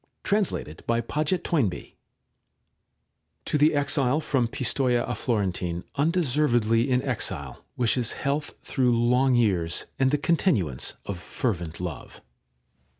187. 0.25 0.77
EPISTOLA 0.89 0.97
III 0.97 0.97
(IV) 1.37 1.43
27 1.43 1.43
Translation 1.43 1.97
To 3.45 3.57
the 3.59 3.75
Exile 3.75 4.19
from 4.19 4.47
Pistoja 4.47 5.03
a 5.07 5.13
Florentine 5.13 5.83
undeservedly 5.93 6.89
in 6.89 7.03
exile 7.03 7.63
wishes 7.77 8.13
health 8.13 8.55
through 8.63 8.97
long 8.99 9.35
years 9.35 9.85
and 9.99 10.09
thc 10.09 10.23
continuance 10.23 10.95
of 11.05 11.19
fervent 11.19 11.79
love. 11.79 12.21